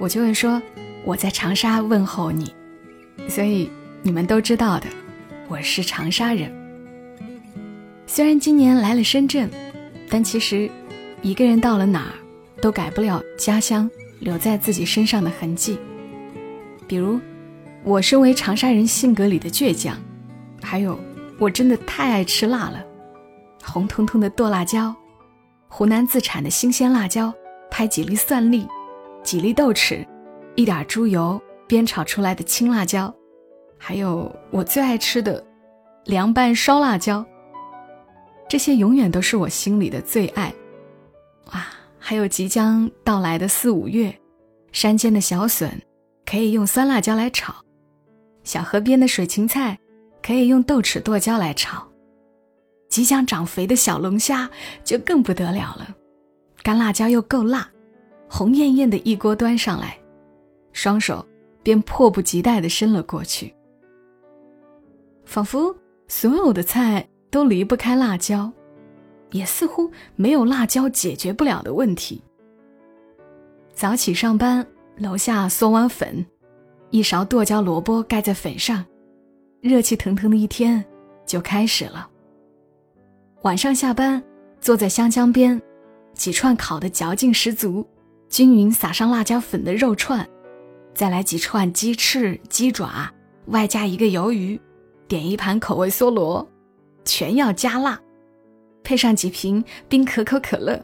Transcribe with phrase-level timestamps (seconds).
[0.00, 0.60] 我就会说
[1.04, 2.54] 我在长沙问候你，
[3.28, 3.70] 所以
[4.02, 4.86] 你们都知道的，
[5.46, 6.50] 我是长沙人。
[8.06, 9.50] 虽然今年来了深圳，
[10.08, 10.70] 但其实
[11.20, 12.14] 一个人到了哪儿，
[12.62, 13.88] 都改不了家乡
[14.20, 15.78] 留在自己身上的痕迹。
[16.88, 17.20] 比如，
[17.84, 19.94] 我身为长沙人性格里的倔强。
[20.62, 20.98] 还有，
[21.38, 22.82] 我真的太爱吃辣了，
[23.62, 24.94] 红彤彤的剁辣椒，
[25.68, 27.30] 湖南自产的新鲜辣椒，
[27.70, 28.66] 拍几粒蒜粒，
[29.22, 30.06] 几粒豆豉，
[30.54, 33.14] 一点猪油煸炒出来的青辣椒，
[33.78, 35.44] 还有我最爱吃的
[36.04, 37.24] 凉拌烧辣椒。
[38.48, 40.52] 这些永远都是我心里的最爱。
[41.52, 41.66] 哇，
[41.98, 44.14] 还有即将到来的四五月，
[44.72, 45.70] 山间的小笋
[46.24, 47.54] 可以用酸辣椒来炒，
[48.42, 49.78] 小河边的水芹菜。
[50.22, 51.82] 可以用豆豉剁椒来炒，
[52.90, 54.48] 即将长肥的小龙虾
[54.84, 55.88] 就更不得了了，
[56.62, 57.66] 干辣椒又够辣，
[58.32, 59.98] 红艳艳的一锅端上来，
[60.72, 61.26] 双手
[61.64, 63.52] 便迫不及待地伸了过去，
[65.24, 68.50] 仿佛所有的菜都离不开辣椒，
[69.32, 72.22] 也似乎没有辣椒解决不了的问题。
[73.74, 74.64] 早起上班，
[74.96, 76.24] 楼下嗦碗粉，
[76.90, 78.84] 一勺剁椒萝卜盖在粉上。
[79.60, 80.82] 热气腾腾的一天
[81.26, 82.08] 就开始了。
[83.42, 84.22] 晚上下班，
[84.60, 85.60] 坐在湘江边，
[86.14, 87.86] 几串烤的嚼劲十足、
[88.30, 90.26] 均匀撒上辣椒粉的肉串，
[90.94, 93.12] 再来几串鸡翅、鸡爪，
[93.48, 94.58] 外加一个鱿鱼，
[95.06, 96.48] 点一盘口味梭罗，
[97.04, 98.00] 全要加辣，
[98.82, 100.82] 配上几瓶冰可口可乐，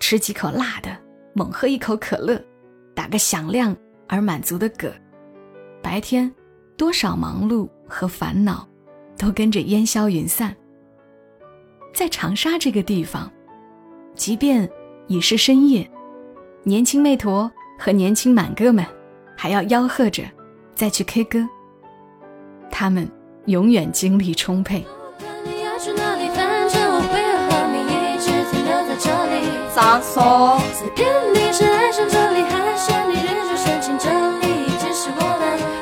[0.00, 0.90] 吃几口辣的，
[1.34, 2.42] 猛喝一口可乐，
[2.96, 3.76] 打个响亮
[4.08, 4.90] 而满足的嗝。
[5.80, 6.28] 白天
[6.76, 7.68] 多少忙碌。
[7.92, 8.68] 和烦恼，
[9.18, 10.54] 都跟着烟消云散。
[11.92, 13.28] 在长沙这个地方，
[14.14, 14.70] 即便
[15.08, 15.90] 已是深夜，
[16.62, 18.84] 年轻妹坨和年轻满哥们
[19.34, 20.22] 还要吆喝着
[20.74, 21.48] 再去 K 歌。
[22.70, 23.10] 他们
[23.46, 24.84] 永远精力充沛。
[29.74, 30.60] 上锁。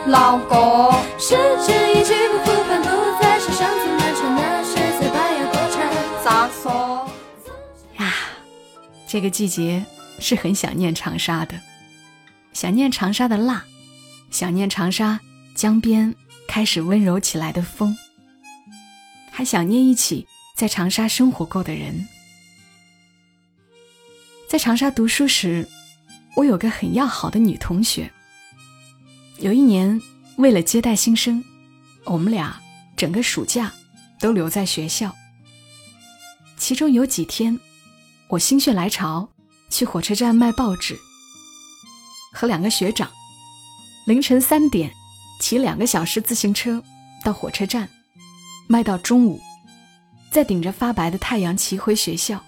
[0.06, 0.92] 老公。
[1.18, 1.34] 时
[1.66, 2.88] 间一去不复返，不
[3.20, 5.76] 再是上次漫长的血色白牙过蝉。
[6.24, 7.06] 上锁
[7.98, 8.14] 呀，
[9.06, 9.84] 这个季节
[10.18, 11.60] 是很想念长沙的，
[12.52, 13.64] 想念长沙的辣，
[14.30, 15.20] 想念长沙
[15.54, 16.14] 江边
[16.46, 17.96] 开始温柔起来的风，
[19.30, 22.06] 还想念一起在长沙生活过的人。
[24.48, 25.68] 在长沙读书时，
[26.34, 28.10] 我有个很要好的女同学。
[29.38, 30.00] 有一年。
[30.38, 31.42] 为了接待新生，
[32.04, 32.62] 我们俩
[32.96, 33.72] 整个暑假
[34.20, 35.12] 都留在学校。
[36.56, 37.58] 其中有几天，
[38.28, 39.28] 我心血来潮
[39.70, 40.98] 去火车站卖报纸，
[42.32, 43.10] 和两个学长
[44.06, 44.92] 凌晨三点
[45.40, 46.82] 骑两个小时自行车
[47.24, 47.88] 到火车站，
[48.68, 49.40] 卖到中午，
[50.30, 52.44] 再顶着发白的太阳骑回学校。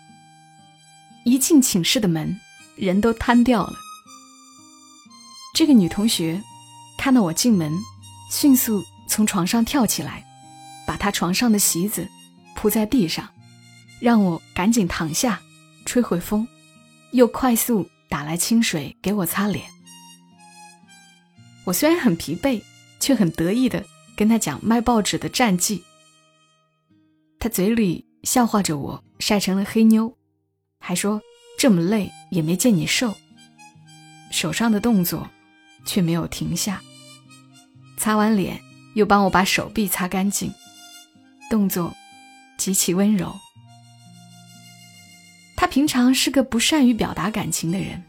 [1.24, 2.40] 一进寝室的门，
[2.76, 3.74] 人都瘫掉了。
[5.54, 6.42] 这个女同学。
[6.98, 7.72] 看到我进门，
[8.30, 10.22] 迅速从床上跳起来，
[10.86, 12.06] 把她床上的席子
[12.54, 13.26] 铺在地上，
[14.02, 15.40] 让我赶紧躺下，
[15.86, 16.46] 吹会风，
[17.12, 19.64] 又快速打来清水给我擦脸。
[21.64, 22.62] 我虽然很疲惫，
[22.98, 23.84] 却很得意的
[24.16, 25.82] 跟他讲卖报纸的战绩。
[27.38, 30.16] 他嘴里笑话着我晒成了黑妞，
[30.78, 31.20] 还说
[31.58, 33.14] 这么累也没见你瘦，
[34.30, 35.28] 手上的动作
[35.84, 36.82] 却没有停下。
[37.96, 38.60] 擦完脸，
[38.94, 40.52] 又帮我把手臂擦干净，
[41.50, 41.94] 动作
[42.56, 43.34] 极其温柔。
[45.60, 48.02] 他平常是个不善于表达感情的人，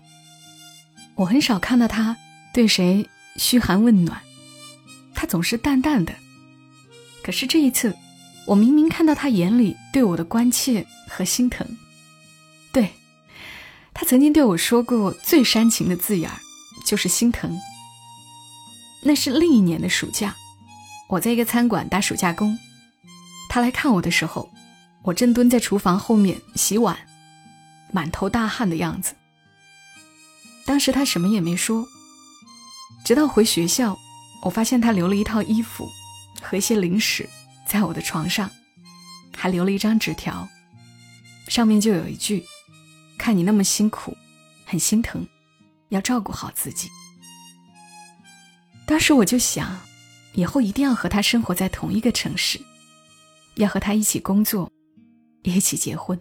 [1.16, 2.16] 我很少看到他
[2.54, 3.06] 对谁
[3.36, 4.22] 嘘寒问暖，
[5.14, 6.16] 他总是淡淡的。
[7.22, 7.94] 可是这一次，
[8.48, 11.68] 我明明看到他眼里对我的关切和心疼。
[12.72, 12.94] 对，
[13.94, 16.40] 他曾经对我说过最煽情的字眼儿，
[16.86, 17.60] 就是心疼。
[19.04, 20.34] 那是另一年的暑假，
[21.10, 22.58] 我在一个餐馆打暑假工。
[23.50, 24.50] 他来看我的时候，
[25.04, 26.98] 我正蹲在厨房后面洗碗，
[27.92, 29.16] 满头大汗的样子。
[30.66, 31.86] 当时他什么也没说，
[33.04, 33.98] 直到回学校，
[34.44, 35.90] 我发现他留了一套衣服
[36.42, 37.28] 和一些零食
[37.66, 38.50] 在我的床上，
[39.36, 40.48] 还留了一张纸条，
[41.48, 42.46] 上面就有一句
[43.18, 44.16] ：“看你那么辛苦，
[44.66, 45.28] 很心疼，
[45.90, 46.90] 要照顾好自己。”
[48.86, 49.80] 当时我就想，
[50.34, 52.62] 以后一定要和他生活在同一个城市，
[53.56, 54.72] 要和他一起工作，
[55.44, 56.20] 一起结婚。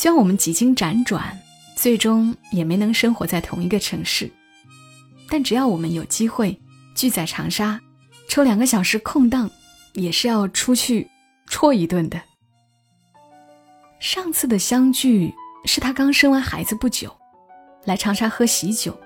[0.00, 1.38] 虽然我们几经辗转，
[1.76, 4.32] 最终也没能生活在同一个城市，
[5.28, 6.58] 但只要我们有机会
[6.94, 7.78] 聚在长沙，
[8.26, 9.50] 抽两个小时空档，
[9.92, 11.06] 也是要出去
[11.48, 12.18] 戳一顿的。
[13.98, 15.30] 上次的相聚
[15.66, 17.14] 是他刚生完孩子不久，
[17.84, 18.98] 来长沙喝喜酒，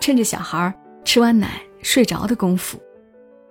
[0.00, 2.80] 趁着小孩吃完奶睡着的功夫，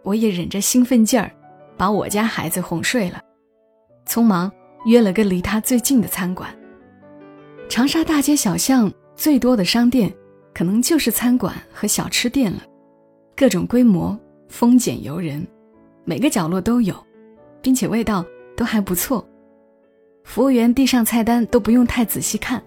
[0.01, 1.31] 我也忍着兴奋劲儿，
[1.77, 3.21] 把我家孩子哄睡了，
[4.07, 4.51] 匆忙。
[4.85, 6.49] 约了个离他最近的餐馆。
[7.69, 10.13] 长沙大街小巷最多的商店，
[10.53, 12.63] 可能就是餐馆和小吃店了，
[13.35, 15.45] 各种规模，丰俭由人，
[16.05, 16.95] 每个角落都有，
[17.61, 18.25] 并且味道
[18.55, 19.27] 都还不错。
[20.23, 22.61] 服务员递上菜单都不用太仔细看，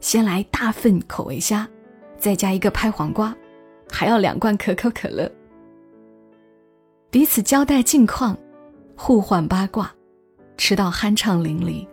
[0.00, 1.68] 先来大份口味虾，
[2.16, 3.34] 再加一个拍黄瓜，
[3.90, 5.30] 还要两罐可口可乐。
[7.10, 8.36] 彼此交代近况，
[8.96, 9.94] 互换八卦。
[10.64, 11.84] 吃到酣畅淋漓，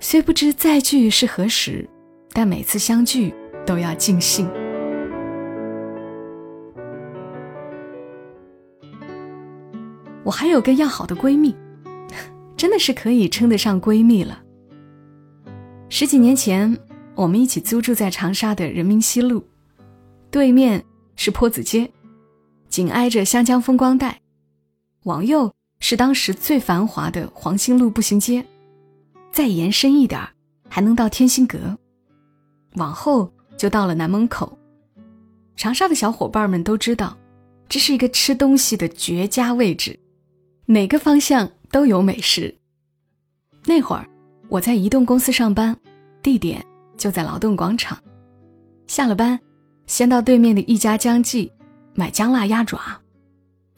[0.00, 1.88] 虽不知再聚是何时，
[2.32, 3.32] 但每次相聚
[3.64, 4.50] 都要尽兴。
[10.24, 11.54] 我还有个要好的闺蜜，
[12.56, 14.42] 真的是可以称得上闺蜜了。
[15.88, 16.76] 十几年前，
[17.14, 19.46] 我们一起租住在长沙的人民西路，
[20.28, 21.88] 对面是坡子街，
[22.68, 24.22] 紧挨着湘江风光带，
[25.04, 25.55] 往右。
[25.78, 28.44] 是当时最繁华的黄兴路步行街，
[29.30, 30.20] 再延伸一点
[30.68, 31.78] 还能到天心阁，
[32.74, 34.58] 往后就到了南门口。
[35.54, 37.16] 长沙的小伙伴们都知道，
[37.68, 39.98] 这是一个吃东西的绝佳位置，
[40.66, 42.54] 哪个方向都有美食。
[43.64, 44.08] 那会儿
[44.48, 45.76] 我在移动公司上班，
[46.22, 46.64] 地点
[46.96, 47.98] 就在劳动广场。
[48.86, 49.38] 下了班，
[49.86, 51.52] 先到对面的一家江记
[51.94, 52.80] 买姜辣鸭爪，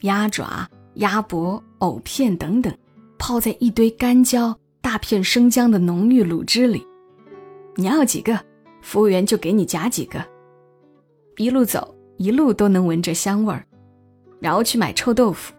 [0.01, 0.69] 鸭爪。
[0.99, 2.73] 鸭脖、藕片等等，
[3.17, 6.85] 泡在一堆干椒、大片生姜的浓郁卤汁里。
[7.75, 8.37] 你要几个，
[8.81, 10.23] 服务员就给你夹几个。
[11.37, 13.65] 一路走，一路都能闻着香味儿。
[14.41, 15.53] 然后去买臭豆腐，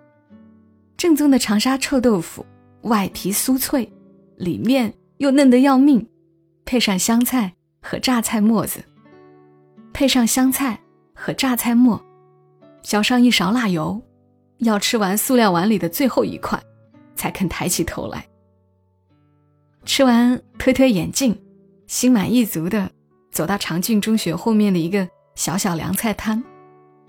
[0.96, 2.44] 正宗的长沙臭豆腐，
[2.82, 3.90] 外皮酥脆，
[4.36, 6.06] 里面又嫩得要命，
[6.66, 8.80] 配上香菜和榨菜末子，
[9.92, 10.78] 配上香菜
[11.14, 12.02] 和榨菜末，
[12.82, 14.00] 浇上一勺辣油。
[14.60, 16.62] 要吃完塑料碗里的最后一块，
[17.14, 18.26] 才肯抬起头来。
[19.84, 21.36] 吃完，推推眼镜，
[21.86, 22.90] 心满意足的
[23.30, 26.42] 走到长郡中学后面的一个小小凉菜摊，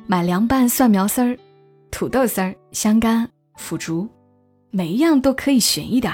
[0.07, 1.37] 买凉拌蒜苗丝儿、
[1.91, 4.07] 土豆丝儿、香干、腐竹，
[4.69, 6.13] 每一样都可以选一点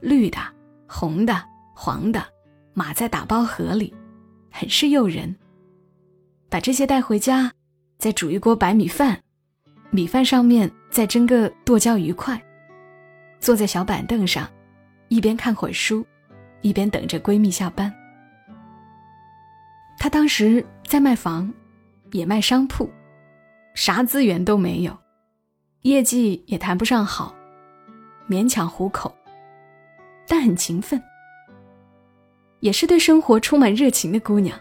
[0.00, 0.38] 绿的、
[0.86, 1.44] 红的、
[1.74, 2.24] 黄的，
[2.72, 3.92] 码在打包盒里，
[4.50, 5.34] 很是诱人。
[6.48, 7.52] 把这些带回家，
[7.98, 9.20] 再煮一锅白米饭。
[9.90, 12.40] 米饭上面再蒸个剁椒鱼块，
[13.40, 14.48] 坐在小板凳上，
[15.08, 16.06] 一边看会书，
[16.60, 17.92] 一边等着闺蜜下班。
[19.98, 21.52] 她当时在卖房，
[22.12, 22.88] 也卖商铺，
[23.74, 24.96] 啥资源都没有，
[25.82, 27.34] 业绩也谈不上好，
[28.28, 29.12] 勉强糊口，
[30.28, 31.02] 但很勤奋，
[32.60, 34.56] 也是对生活充满热情的姑娘。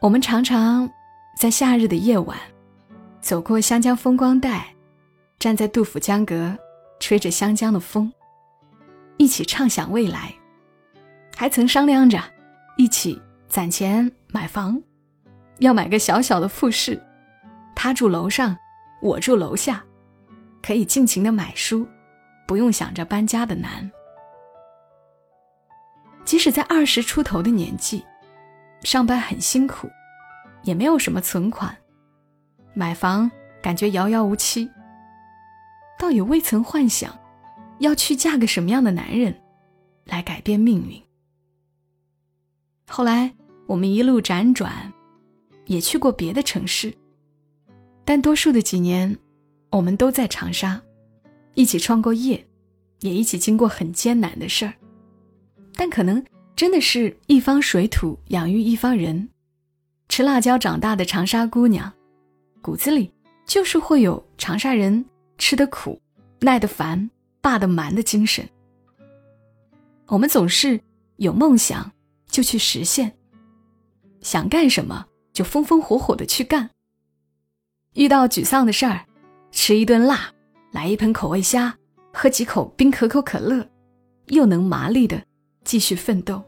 [0.00, 0.90] 我们常常
[1.38, 2.36] 在夏日的夜晚。
[3.20, 4.74] 走过湘江风光带，
[5.38, 6.56] 站在杜甫江阁，
[7.00, 8.10] 吹着湘江的风，
[9.16, 10.32] 一起畅想未来，
[11.36, 12.22] 还曾商量着
[12.76, 14.80] 一起攒钱买房，
[15.58, 17.00] 要买个小小的复式，
[17.74, 18.56] 他住楼上，
[19.02, 19.84] 我住楼下，
[20.62, 21.86] 可以尽情的买书，
[22.46, 23.90] 不用想着搬家的难。
[26.24, 28.04] 即使在二十出头的年纪，
[28.82, 29.88] 上班很辛苦，
[30.62, 31.76] 也没有什么存款。
[32.78, 33.28] 买房
[33.60, 34.70] 感觉遥遥无期，
[35.98, 37.12] 倒也未曾幻想
[37.80, 39.36] 要去嫁个什么样的男人
[40.04, 41.02] 来改变命运。
[42.86, 43.34] 后来
[43.66, 44.92] 我们一路辗转，
[45.66, 46.94] 也去过别的城市，
[48.04, 49.18] 但多数的几年，
[49.72, 50.80] 我们都在长沙，
[51.54, 52.46] 一起创过业，
[53.00, 54.72] 也一起经过很艰难的事儿。
[55.74, 59.28] 但可能真的是一方水土养育一方人，
[60.08, 61.92] 吃辣椒长大的长沙姑娘。
[62.60, 63.12] 骨子里
[63.46, 65.04] 就是会有长沙人
[65.38, 66.00] 吃得苦、
[66.40, 67.10] 耐得烦、
[67.40, 68.46] 霸得蛮的精神。
[70.06, 70.80] 我们总是
[71.16, 71.90] 有梦想
[72.28, 73.16] 就去实现，
[74.20, 76.70] 想干什么就风风火火的去干。
[77.94, 79.06] 遇到沮丧的事儿，
[79.50, 80.32] 吃一顿辣，
[80.70, 81.76] 来一盆口味虾，
[82.12, 83.68] 喝几口冰可口可乐，
[84.26, 85.22] 又能麻利的
[85.64, 86.42] 继续奋斗。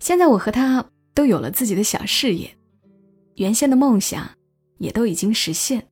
[0.00, 0.84] 现在我和他
[1.14, 2.57] 都有了自己的小事业，
[3.38, 4.28] 原先的梦想
[4.78, 5.86] 也都已经实现，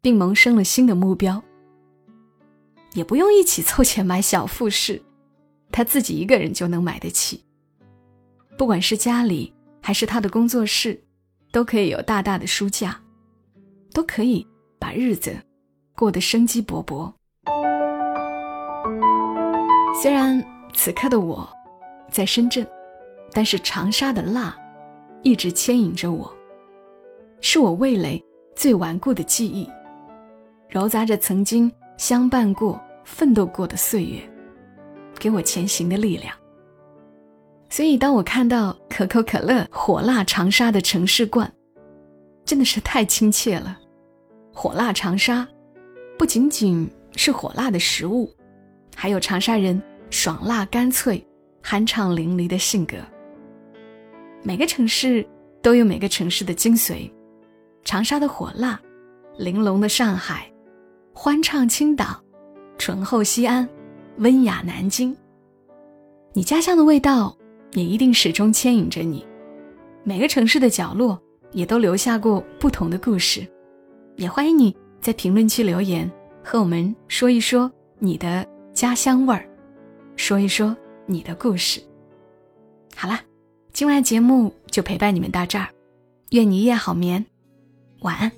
[0.00, 1.42] 并萌生了新的目标。
[2.94, 5.00] 也不用一起凑钱买小复式，
[5.70, 7.44] 他自己一个人就能买得起。
[8.56, 11.00] 不管是家里还是他的工作室，
[11.52, 13.00] 都可以有大大的书架，
[13.92, 14.46] 都可以
[14.78, 15.36] 把日子
[15.96, 17.12] 过得生机勃勃。
[20.00, 21.48] 虽然此刻的我
[22.10, 22.66] 在深圳。
[23.32, 24.58] 但是长沙的辣，
[25.22, 26.36] 一直牵引着我，
[27.40, 28.22] 是我味蕾
[28.54, 29.68] 最顽固的记忆，
[30.68, 34.20] 揉杂着曾经相伴过、奋斗过的岁月，
[35.18, 36.34] 给我前行的力量。
[37.68, 41.50] 所以，当我看到可口可乐火辣长沙的城市冠，
[42.44, 43.78] 真的是太亲切了。
[44.52, 45.46] 火辣长沙，
[46.18, 48.28] 不仅仅是火辣的食物，
[48.96, 49.80] 还有长沙人
[50.10, 51.24] 爽辣干脆、
[51.62, 52.96] 酣畅淋漓的性格。
[54.42, 55.24] 每个城市
[55.62, 57.08] 都有每个城市的精髓，
[57.84, 58.80] 长沙的火辣，
[59.36, 60.50] 玲珑的上海，
[61.12, 62.22] 欢畅青岛，
[62.78, 63.68] 醇厚西安，
[64.18, 65.16] 温雅南京。
[66.32, 67.36] 你家乡的味道
[67.72, 69.26] 也一定始终牵引着你。
[70.04, 71.20] 每个城市的角落
[71.52, 73.46] 也都留下过不同的故事，
[74.16, 76.10] 也欢迎你在评论区留言，
[76.44, 79.48] 和我们说一说你的家乡味儿，
[80.16, 81.80] 说一说你的故事。
[82.94, 83.20] 好了。
[83.72, 85.68] 今晚节目就陪伴你们到这儿，
[86.30, 87.24] 愿你一夜好眠，
[88.00, 88.32] 晚安。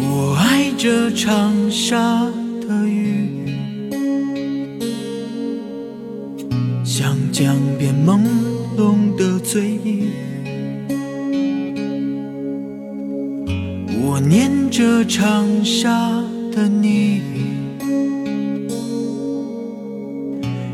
[0.00, 2.24] 我爱这长沙
[2.60, 3.46] 的雨，
[6.84, 8.26] 像江边朦
[8.76, 10.10] 胧的醉意。
[14.04, 17.22] 我念着长沙的你。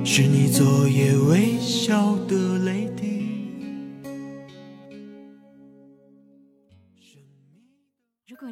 [0.05, 3.18] 是你昨夜微笑的泪滴。